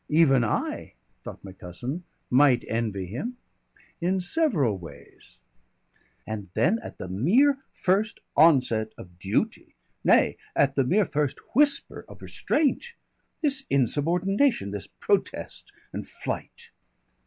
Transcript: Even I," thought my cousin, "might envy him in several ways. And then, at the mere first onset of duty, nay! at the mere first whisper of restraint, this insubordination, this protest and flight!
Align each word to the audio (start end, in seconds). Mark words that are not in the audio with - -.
Even 0.09 0.43
I," 0.43 0.93
thought 1.23 1.43
my 1.43 1.51
cousin, 1.51 2.05
"might 2.31 2.65
envy 2.67 3.05
him 3.05 3.37
in 4.01 4.19
several 4.19 4.75
ways. 4.79 5.37
And 6.25 6.49
then, 6.55 6.79
at 6.81 6.97
the 6.97 7.07
mere 7.07 7.59
first 7.75 8.19
onset 8.35 8.93
of 8.97 9.19
duty, 9.19 9.75
nay! 10.03 10.37
at 10.55 10.73
the 10.73 10.83
mere 10.83 11.05
first 11.05 11.37
whisper 11.53 12.03
of 12.09 12.23
restraint, 12.23 12.95
this 13.43 13.63
insubordination, 13.69 14.71
this 14.71 14.87
protest 14.87 15.71
and 15.93 16.07
flight! 16.07 16.71